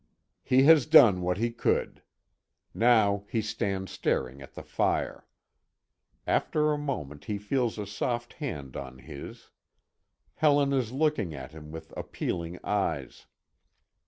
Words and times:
He 0.41 0.63
has 0.63 0.87
done 0.87 1.21
what 1.21 1.37
he 1.37 1.51
could. 1.51 2.01
Now 2.73 3.23
he 3.29 3.39
stands 3.39 3.91
staring 3.91 4.41
at 4.41 4.55
the 4.55 4.63
fire. 4.63 5.27
After 6.25 6.71
a 6.71 6.77
moment 6.79 7.25
he 7.25 7.37
feels 7.37 7.77
a 7.77 7.85
soft 7.85 8.33
hand 8.41 8.75
on 8.75 8.97
his. 8.97 9.51
Helen 10.33 10.73
is 10.73 10.91
looking 10.91 11.35
at 11.35 11.51
him 11.51 11.71
with 11.71 11.95
appealing 11.95 12.57
eyes. 12.63 13.27